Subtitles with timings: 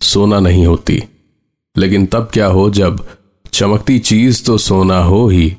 [0.00, 1.02] सोना नहीं होती।
[1.76, 3.06] लेकिन तब क्या हो जब
[3.52, 5.56] चमकती चीज़ तो सोना हो ही,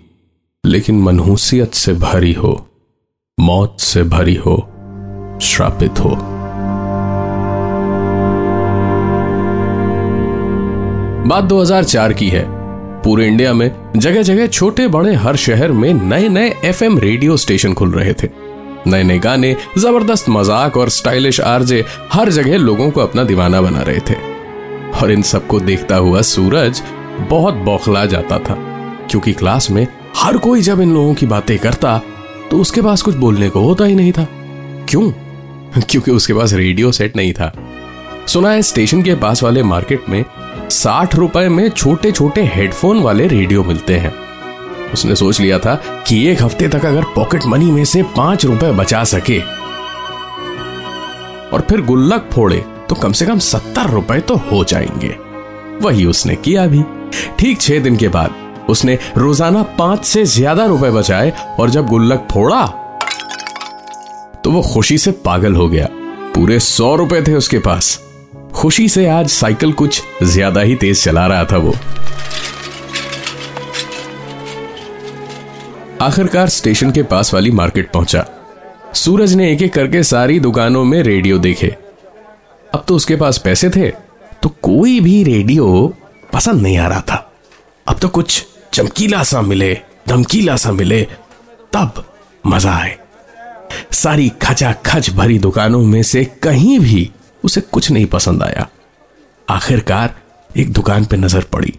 [0.66, 2.68] लेकिन मनहूसियत से भरी हो,
[3.40, 4.56] मौत से भरी हो,
[5.42, 6.16] श्रापित हो।
[11.30, 12.46] बात 2004 की है।
[13.04, 17.74] पूरे इंडिया में जगह जगह छोटे बड़े हर शहर में नए नए एफएम रेडियो स्टेशन
[17.74, 18.30] खुल रहे थे।
[18.88, 23.82] नए नए गाने, ज़बरदस्त मज़ाक और स्टाइलिश आरजे हर जगह लोगों को अपना दीवाना बना
[23.82, 24.29] रहे थे।
[25.02, 26.82] और इन सबको देखता हुआ सूरज
[27.30, 28.56] बहुत बौखला जाता था,
[29.10, 29.86] क्योंकि क्लास में
[30.18, 31.98] हर कोई जब इन लोगों की बातें करता
[32.52, 34.28] तो उसके पास कुछ बोलने को होता ही नहीं था।
[34.90, 35.12] क्यों?
[35.82, 37.52] क्योंकि उसके पास रेडियो सेट नहीं था।
[38.28, 40.24] सुना है, स्टेशन के पास वाले मार्केट में
[40.72, 44.14] साठ रुपए में छोटे छोटे हेडफोन वाले रेडियो मिलते हैं।
[44.94, 45.76] उसने सोच लिया था
[46.08, 49.40] कि एक हफ़्ते तक अगर पॉकेट मनी में से पाँच रुपए बचा सके।
[51.50, 55.16] और फिर गुल्लक फोड़े। तो कम से कम सत्तर रुपए तो हो जाएँगे।
[55.82, 56.84] वही उसने किया भी।
[57.40, 62.28] ठीक छह दिन के बाद उसने रोज़ाना पाँच से ज़्यादा रुपए बचाए और जब गुल्लक
[62.32, 62.66] फोड़ा
[64.44, 65.88] तो वो खुशी से पागल हो गया।
[66.36, 68.00] पूरे सौ रुपए थे उसके पास।
[68.54, 71.74] खुशी से आज साइकिल कुछ ज़्यादा ही तेज चला रहा था वो।
[76.02, 78.26] आखिरकार स्टेशन के पास वाली मार्केट पहुँचा।
[78.96, 81.76] सूरज ने एक एक करके सारी दुकानों में रेडियो देखे।
[82.74, 83.90] अब तो उसके पास पैसे थे
[84.44, 85.66] तो कोई भी रेडियो
[86.34, 87.26] पसंद नहीं आ रहा था।
[87.88, 89.74] अब तो कुछ चमकीला सा मिले,
[90.08, 91.02] धमकीला सा मिले,
[91.74, 92.04] तब
[92.44, 92.98] मज़ा आए।
[93.94, 97.10] सारी खचा खच भरी दुकानों में से कहीं भी
[97.44, 98.68] उसे कुछ नहीं पसंद आया।
[99.48, 100.16] आखिरकार
[100.50, 101.74] एक दुकान पे नज़र पड़ी।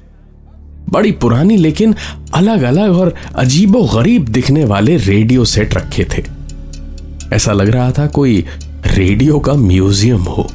[0.91, 1.95] बड़ी पुरानी लेकिन
[2.35, 6.25] अलग अलग और अजीबो गरीब दिखने वाले रेडियो सेट रखे थे।
[7.37, 8.45] ऐसा लग रहा था कोई
[8.87, 10.51] रेडियो का म्यूज़ियम हो।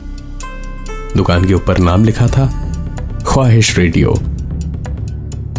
[1.16, 2.46] दुकान के ऊपर नाम लिखा था
[3.28, 4.16] ख्वाहिश रेडियो।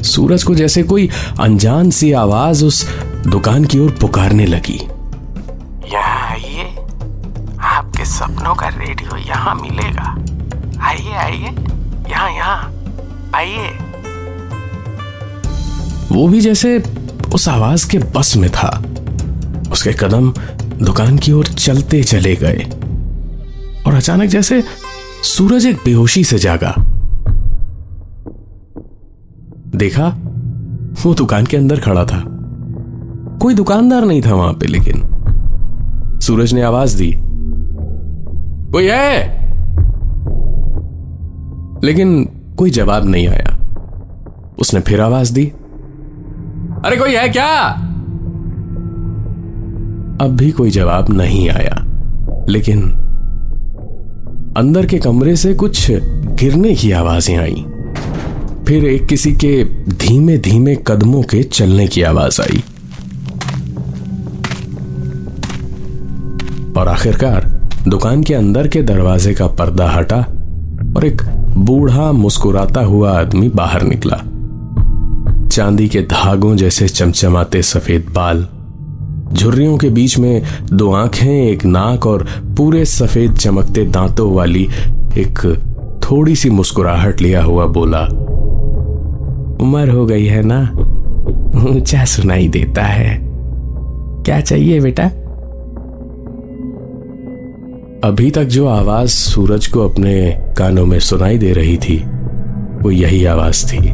[0.05, 1.09] सूरज को जैसे कोई
[1.41, 2.85] अनजान सी आवाज़ उस
[3.27, 4.79] दुकान की ओर पुकारने लगी।
[5.93, 6.65] यहाँ आइए
[7.61, 10.15] आपके सपनों का रेडियो यहाँ मिलेगा।
[10.87, 11.55] आइए आइए
[12.11, 12.73] यहाँ यहाँ
[13.35, 13.69] आइए।
[16.13, 16.79] वो भी जैसे
[17.35, 18.71] उस आवाज़ के बस में था।
[19.73, 20.33] उसके कदम
[20.83, 22.67] दुकान की ओर चलते चले गए।
[23.87, 24.63] और अचानक जैसे
[25.27, 26.75] सूरज एक बेहोशी से जागा।
[29.77, 30.09] देखा,
[31.05, 32.23] वो दुकान के अंदर खड़ा था।
[33.43, 35.03] कोई दुकानदार नहीं था वहाँ पे, लेकिन
[36.21, 37.13] सूरज ने आवाज़ दी
[38.73, 39.19] कोई है!
[41.85, 42.25] लेकिन
[42.59, 43.59] कोई जवाब नहीं आया।
[44.59, 45.47] उसने फिर आवाज़ दी,
[46.85, 47.69] अरे कोई है क्या?
[50.21, 51.85] अब भी कोई जवाब नहीं आया,
[52.49, 53.06] लेकिन
[54.57, 57.65] अंदर के कमरे से कुछ गिरने की आवाज़ें आई।
[58.69, 62.63] फिर एक किसी के धीमे धीमे कदमों के चलने की आवाज़ आई।
[66.77, 67.45] और आखिरकार,
[67.89, 70.19] दुकान के अंदर के दरवाजे का पर्दा हटा
[70.97, 71.23] और एक
[71.59, 74.17] बूढ़ा मुस्कुराता हुआ आदमी बाहर निकला।
[75.49, 78.49] चांदी के धागों जैसे चमचमाते सफ़ेद बाल
[79.33, 80.43] झुर्रियों के बीच में
[80.73, 82.27] दो आँखें, एक नाक और
[82.57, 84.69] पूरे सफ़ेद चमकते दांतों वाली
[85.19, 85.63] एक
[86.03, 88.01] थोड़ी सी मुस्कुराहट लिया हुआ बोला,
[89.65, 90.71] उम्र हो गई है ना?
[91.71, 93.21] ऊँचा सुनाई देता है।
[94.23, 95.05] क्या चाहिए बेटा?
[98.09, 102.05] अभी तक जो आवाज़ सूरज को अपने कानों में सुनाई दे रही थी,
[102.83, 103.93] वो यही आवाज़ थी।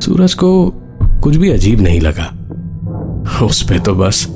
[0.00, 0.72] सूरज को
[1.22, 2.39] कुछ भी अजीब नहीं लगा।
[3.42, 4.26] उस पे तो बस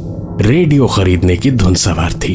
[0.40, 2.34] रेडियो खरीदने की धुन सवार थी।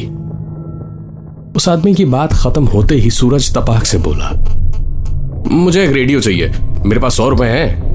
[1.56, 4.30] उस आदमी की बात खत्म होते ही सूरज तपाक से बोला
[5.50, 6.50] मुझे एक रेडियो चाहिए
[6.86, 7.90] मेरे पास सौ रुपए हैं?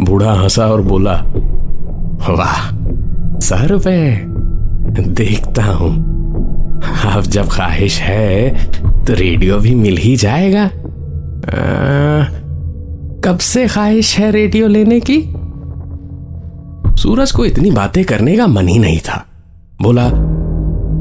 [0.00, 1.14] बूढ़ा हंसा और बोला
[2.30, 2.70] वाह
[3.40, 4.00] सौ रुपए
[4.98, 5.92] देखता हूँ।
[7.14, 8.50] अब जब ख्वाहिश है
[9.04, 10.68] तो रेडियो भी मिल ही जाएगा। आ,
[13.24, 15.18] कब से ख्वाहिश है रेडियो लेने की?
[16.96, 19.26] सूरज को इतनी बातें करने का मन ही नहीं था।
[19.82, 20.06] बोला,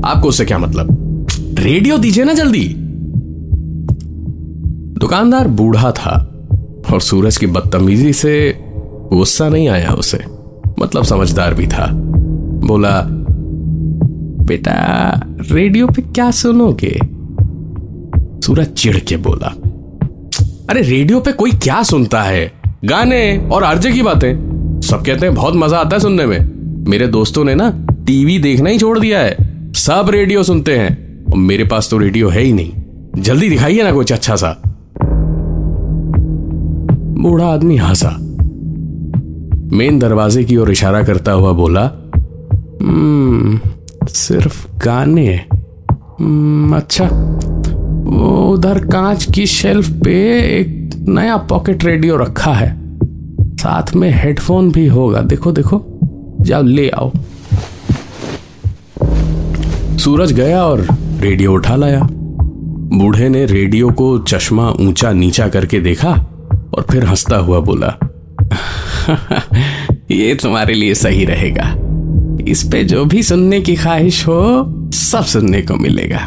[0.09, 0.87] आपको उससे क्या मतलब?
[1.59, 2.75] रेडियो दीजिए ना जल्दी।
[4.99, 6.45] दुकानदार बूढ़ा था
[6.93, 8.55] और सूरज की बदतमीजी से
[9.13, 10.25] गुस्सा नहीं आया उसे।
[10.79, 11.87] मतलब समझदार भी था।
[12.67, 13.01] बोला,
[14.45, 15.13] बेटा,
[15.51, 16.99] रेडियो पे क्या सुनोगे?
[18.41, 19.55] सूरज चिढ़ के बोला,
[20.69, 22.51] अरे, रेडियो पे कोई क्या सुनता है?
[22.85, 24.52] गाने और आरजे की बातें।
[24.93, 26.51] सब कहते हैं बहुत मज़ा आता है सुनने में.
[26.89, 29.37] मेरे दोस्तों ने ना टीवी देखना ही छोड़ दिया है।
[29.71, 32.71] सब रेडियो सुनते हैं। और मेरे पास तो रेडियो है ही नहीं।
[33.21, 34.61] जल्दी दिखाइए ना कुछ अच्छा सा।
[37.17, 38.09] बूढ़ा आदमी हंसा।
[39.77, 42.11] मेन दरवाजे की ओर इशारा करता हुआ बोला
[42.81, 43.59] "हम्म,
[44.07, 45.41] सिर्फ़ गाने।
[46.21, 47.05] "हम्म, अच्छा
[48.03, 52.82] वो उधर कांच की शेल्फ पे एक नया पॉकेट रेडियो रखा है।
[53.63, 55.85] साथ में हेडफोन भी होगा। देखो देखो।
[56.41, 57.11] जाओ, ले आओ।
[59.97, 60.87] सूरज गया और
[61.19, 62.07] रेडियो उठा लाया।
[62.93, 66.09] बूढ़े ने रेडियो को चश्मा ऊँचा नीचा करके देखा
[66.77, 67.97] और फिर हंसता हुआ बोला,
[70.11, 71.75] ये तुम्हारे लिए सही रहेगा।
[72.47, 76.25] इस पे जो भी सुनने की ख्वाहिश हो, सब सुनने को मिलेगा।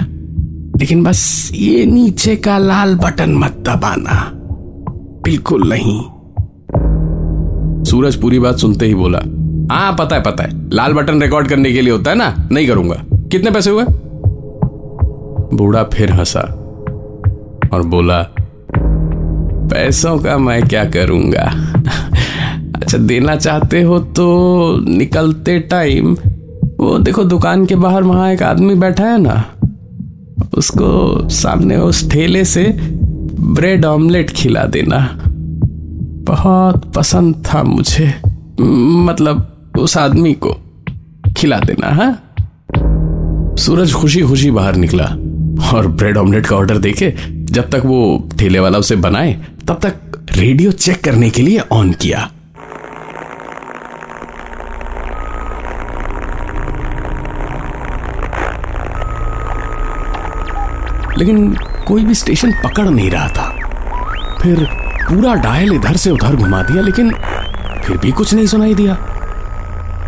[0.80, 4.32] लेकिन बस ये नीचे का लाल बटन मत दबाना।
[5.24, 6.02] बिल्कुल नहीं।
[7.96, 9.18] सूरज पूरी बात सुनते ही बोला
[9.70, 12.48] हाँ पता है पता है। लाल बटन रिकॉर्ड करने के लिए होता है ना?
[12.52, 12.94] नहीं करूँगा।
[13.32, 13.84] कितने पैसे हुए?
[15.52, 16.40] बूढ़ा फिर हंसा
[17.72, 18.20] और बोला,
[19.70, 21.44] पैसों का मैं क्या करूँगा?
[22.76, 24.26] अच्छा देना चाहते हो तो
[24.88, 26.16] निकलते टाइम
[26.80, 29.44] वो देखो, दुकान के बाहर वहाँ एक आदमी बैठा है ना,
[30.54, 32.64] उसको सामने उस ठेले से
[33.40, 35.25] ब्रेड ऑमलेट खिला देना।
[36.26, 38.14] बहुत पसंद था मुझे।
[38.80, 40.56] मतलब उस आदमी को
[41.36, 42.14] खिला देना, है?
[43.56, 45.04] सूरज खुशी खुशी बाहर निकला
[45.74, 47.14] और ब्रेड ऑमलेट का ऑर्डर देके
[47.44, 49.32] जब तक वो ठेले वाला उसे बनाए,
[49.68, 49.94] तब तक
[50.32, 52.30] रेडियो चेक करने के लिए ऑन किया।
[61.18, 61.56] लेकिन
[61.86, 63.56] कोई भी स्टेशन पकड़ नहीं रहा था।
[64.42, 67.10] फिर पूरा डायल इधर से उधर घुमा दिया, लेकिन
[67.84, 68.94] फिर भी कुछ नहीं सुनाई दिया।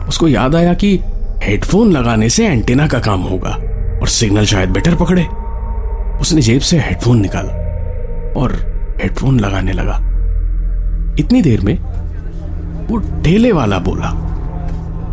[0.08, 0.98] उसको याद आया कि
[1.42, 3.50] हेडफोन लगाने से एंटीना का काम होगा
[4.00, 5.26] और सिग्नल शायद बेटर पकड़े।
[6.20, 7.52] उसने जेब से हेडफोन निकाला
[8.40, 8.52] और
[9.02, 9.96] हेडफोन लगाने लगा।
[11.18, 11.76] इतनी देर में
[12.88, 14.08] वो ठेले वाला बोला,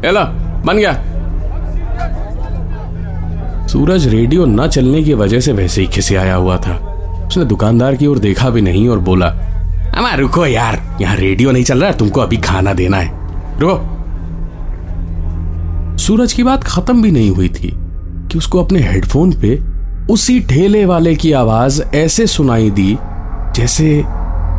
[0.06, 0.24] एला,
[0.66, 0.94] बन गया।
[3.68, 6.76] सूरज रेडियो न चलने की वजह से वैसे ही खिसियाया हुआ था।
[7.28, 9.30] उसने दुकानदार की ओर देखा भी नहीं और बोला
[9.98, 13.94] अमा, रुको यार। यहाँ रेडियो नहीं चल रहा तुमको अभी खाना देना है। रुको।
[15.98, 17.72] सूरज की बात खत्म भी नहीं हुई थी
[18.32, 19.56] कि उसको अपने हेडफोन पे
[20.14, 22.98] उसी ठेले वाले की आवाज़ ऐसे सुनाई दी
[23.56, 24.04] जैसे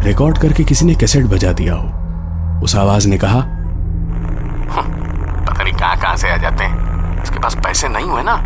[0.04, 3.40] रिकॉर्ड करके किसी ने कैसेट बजा दिया हो। उस आवाज़ ने कहा
[4.68, 8.36] पता नहीं कहाँ कहाँ से आ जाते हैं। इसके पास पैसे नहीं हुए ना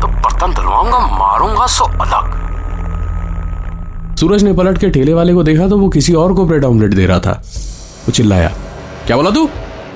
[0.00, 2.45] तो बर्तन धुलवाऊँगा, मारूँगा सो अलग।
[4.20, 6.94] सूरज ने पलट के ठेले वाले को देखा तो वो किसी और को ब्रेड ऑमलेट
[6.94, 7.42] दे रहा था।
[8.06, 8.48] वो चिल्लाया,
[9.06, 9.48] क्या बोला तू?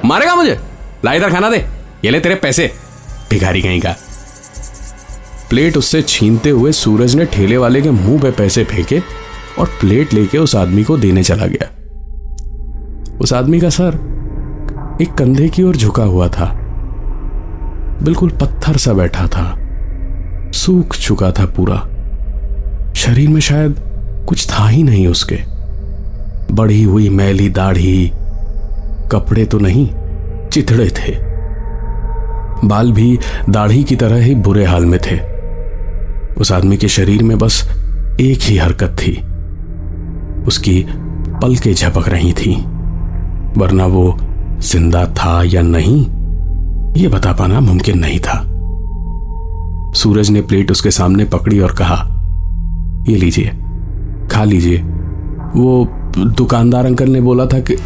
[0.04, 0.58] मारेगा मुझे?
[1.04, 1.64] ला इधर खाना दे।
[2.04, 2.70] ये ले तेरे पैसे।
[3.30, 3.94] भिखारी कहीं का।
[5.50, 9.00] प्लेट उससे छीनते हुए सूरज ने ठेले वाले के मुँह पे पैसे फेंके
[9.58, 11.68] और प्लेट लेके उस आदमी को देने चला गया।
[13.20, 13.98] उस आदमी का सर
[15.02, 16.52] एक कंधे की ओर झुका हुआ था।
[18.02, 19.54] बिल्कुल पत्थर सा बैठा था।
[20.52, 21.76] सूख चुका था पूरा।
[22.96, 23.89] शरीर में शायद
[24.30, 25.36] कुछ था ही नहीं उसके।
[26.54, 28.10] बढ़ी हुई मैली दाढ़ी,
[29.12, 29.86] कपड़े तो नहीं,
[30.48, 31.12] चिथड़े थे।
[32.64, 33.18] बाल भी
[33.50, 35.18] दाढ़ी की तरह ही बुरे हाल में थे।
[36.40, 37.62] उस आदमी के शरीर में बस
[38.20, 39.12] एक ही हरकत थी।
[40.46, 40.82] उसकी
[41.42, 42.54] पलकें झपक रही थी,
[43.56, 44.16] वरना वो
[44.62, 46.00] ज़िंदा था या नहीं,
[46.96, 48.38] ये बता पाना मुमकिन नहीं था।
[49.94, 51.96] सूरज ने प्लेट उसके सामने पकड़ी और कहा,
[53.08, 53.52] ये लीजिए।
[54.30, 54.78] खा लीजिए।
[55.56, 57.76] वो दुकानदार अंकल ने बोला था कि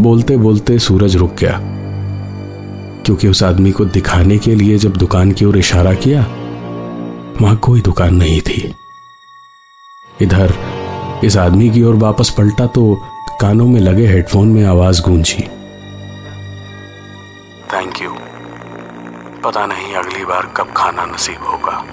[0.00, 1.60] बोलते बोलते सूरज रुक गया।
[3.04, 6.20] क्योंकि उस आदमी को दिखाने के लिए जब दुकान की ओर इशारा किया,
[7.42, 8.74] वहाँ कोई दुकान नहीं थी।
[10.22, 10.54] इधर,
[11.24, 13.00] इस आदमी की ओर वापस पलटा तो
[13.40, 15.59] कानों में लगे हेडफोन में आवाज़ गूंजी।
[19.44, 21.84] पता नहीं अगली बार कब खाना नसीब होगा।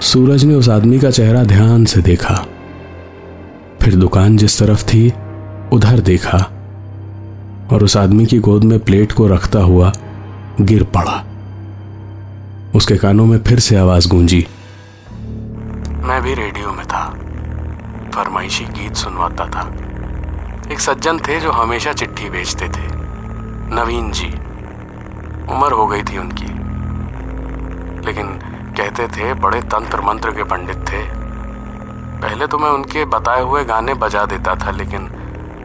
[0.00, 2.46] सूरज ने उस आदमी का चेहरा ध्यान से देखा।
[3.82, 5.12] फिर दुकान जिस तरफ़ थी
[5.72, 6.38] उधर देखा।
[7.72, 9.92] और उस आदमी की गोद में प्लेट को रखता हुआ
[10.60, 11.24] गिर पड़ा।
[12.74, 14.46] उसके कानों में फिर से आवाज़ गूंजी।
[15.90, 17.14] मैं भी रेडियो में था।
[18.14, 19.72] फरमाइशी गीत सुनवाता था।
[20.72, 22.99] एक सज्जन थे जो हमेशा चिट्ठी भेजते थे।
[23.72, 24.28] नवीन जी,
[25.52, 26.46] उम्र हो गई थी उनकी।
[28.06, 28.26] लेकिन
[28.76, 31.02] कहते थे, बड़े तंत्र मंत्र के पंडित थे।
[32.20, 35.06] पहले तो मैं उनके बताए हुए गाने बजा देता था, लेकिन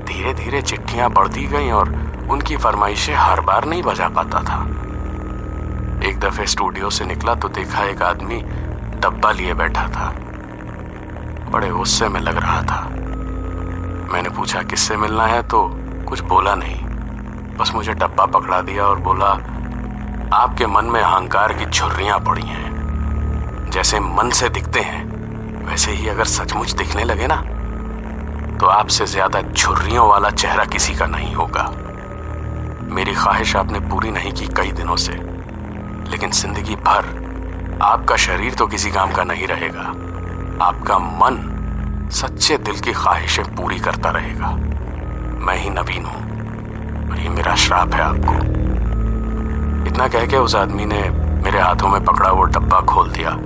[0.06, 1.90] धीरे धीरे चिट्ठियाँ बढ़ती गईं और
[2.30, 4.62] उनकी फरमाइशें हर बार नहीं बजा पाता था।
[6.08, 8.42] एक दफे स्टूडियो से निकला तो देखा एक आदमी
[9.00, 10.16] डब्बा लिए बैठा था।
[11.50, 12.90] बड़े गुस्से में लग रहा था।
[14.14, 15.44] मैंने पूछा, किससे मिलना है?
[15.44, 15.70] तो
[16.10, 16.95] कुछ बोला नहीं।
[17.58, 19.28] बस मुझे डब्बा पकड़ा दिया और बोला,
[20.36, 25.04] आपके मन में अहंकार की झुर्रियाँ पड़ी हैं। जैसे मन से दिखते हैं,
[25.66, 27.36] वैसे ही अगर सचमुच दिखने लगे ना
[28.56, 31.64] तो आपसे ज़्यादा झुर्रियों वाला चेहरा किसी का नहीं होगा।
[32.90, 35.14] मेरी ख्वाहिश आपने पूरी नहीं की कई दिनों से,
[36.12, 39.88] लेकिन ज़िंदगी भर आपका शरीर तो किसी काम का नहीं रहेगा।
[40.66, 41.42] आपका मन
[42.14, 44.52] सच्चे दिल की ख्वाहिशें पूरी करता रहेगा।
[45.46, 46.25] मैं ही नवीन हूँ।
[47.10, 48.34] और ये मेरा श्राप है आपको।
[49.90, 51.02] इतना कह के उस आदमी ने
[51.44, 53.38] मेरे हाथों में पकड़ा वो डब्बा खोल दिया।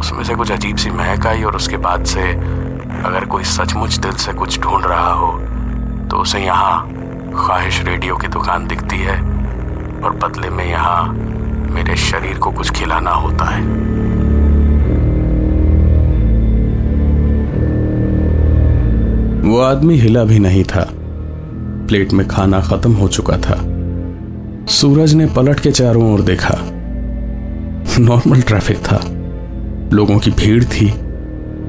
[0.00, 2.22] उसमें से कुछ अजीब सी महक आई और उसके बाद से
[3.06, 5.32] अगर कोई सचमुच दिल से कुछ ढूंढ रहा हो
[6.10, 6.88] तो उसे यहाँ
[7.34, 9.16] ख्वाहिश रेडियो की दुकान दिखती है
[10.04, 11.12] और बदले में यहाँ
[11.70, 13.62] मेरे शरीर को कुछ खिलाना होता है।
[19.42, 20.88] वो आदमी हिला भी नहीं था।
[21.90, 23.58] प्लेट में खाना खत्म हो चुका था।
[24.66, 26.58] सूरज ने पलट के चारों ओर देखा।
[27.98, 29.00] नॉर्मल ट्रैफ़िक था।
[29.92, 30.94] लोगों की भीड़ थी।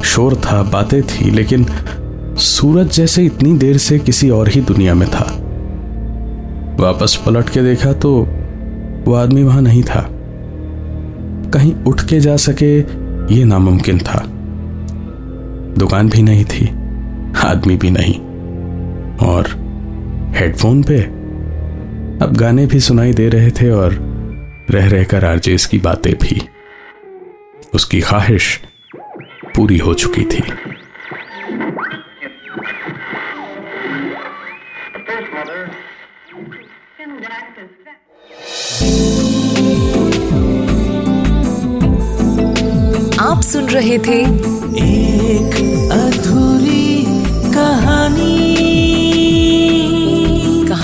[0.04, 1.66] शोर था, बातें थी, लेकिन
[2.38, 5.38] सूरज जैसे इतनी देर से किसी और ही दुनिया में था।
[6.80, 8.28] वापस पलट के देखा तो
[9.06, 10.08] वो आदमी वहाँ नहीं था।
[11.54, 12.80] कहीं उठ के जा सके
[13.36, 14.24] ये नामुमकिन था।
[15.78, 16.66] दुकान भी नहीं थी,
[17.46, 18.20] आदमी भी नहीं।
[19.28, 19.71] और
[20.42, 20.98] हेडफोन पे।
[22.26, 23.94] अब गाने भी सुनाई दे रहे थे और
[24.70, 26.42] रह रहकर आरजेस की बातें भी।
[27.74, 28.62] उसकी ख्वाहिश
[29.56, 30.44] पूरी हो चुकी थी।
[43.20, 44.22] आप सुन रहे थे
[44.82, 45.91] एक